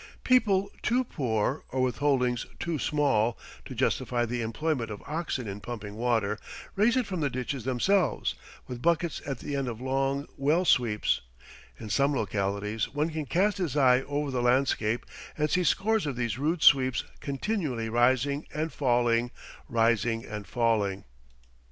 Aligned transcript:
People 0.23 0.71
too 0.81 1.03
poor, 1.03 1.63
or 1.69 1.83
with 1.83 1.97
holdings 1.99 2.47
too 2.59 2.79
small, 2.79 3.37
to 3.65 3.75
justify 3.75 4.25
the 4.25 4.41
employment 4.41 4.89
of 4.89 5.03
oxen 5.05 5.47
in 5.47 5.59
pumping 5.61 5.93
water, 5.93 6.39
raise 6.75 6.97
it 6.97 7.05
from 7.05 7.19
the 7.19 7.29
ditches 7.29 7.65
themselves, 7.65 8.33
with 8.65 8.81
buckets 8.81 9.21
at 9.27 9.37
the 9.37 9.55
end 9.55 9.67
of 9.67 9.79
long 9.79 10.25
well 10.37 10.65
sweeps; 10.65 11.21
in 11.79 11.87
some 11.87 12.15
localities 12.15 12.89
one 12.91 13.11
can 13.11 13.27
cast 13.27 13.59
his 13.59 13.77
eye 13.77 14.01
over 14.07 14.31
the 14.31 14.41
landscape 14.41 15.05
and 15.37 15.51
see 15.51 15.63
scores 15.63 16.07
of 16.07 16.15
these 16.15 16.39
rude 16.39 16.63
sweeps 16.63 17.03
continually 17.19 17.87
rising 17.87 18.47
and 18.51 18.73
falling, 18.73 19.29
rising 19.69 20.25
and 20.25 20.47
falling. 20.47 21.03